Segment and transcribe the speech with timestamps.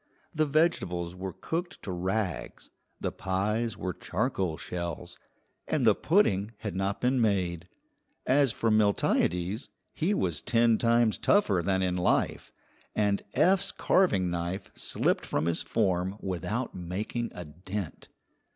[0.33, 5.19] The vegetables were cooked to rags, the pies were charcoal shells,
[5.67, 7.67] and the pudding had not been made.
[8.25, 12.51] As for Miltiades, he was ten times tougher than in life,
[12.95, 18.09] and Eph's carving knife slipped from his form without making a dent.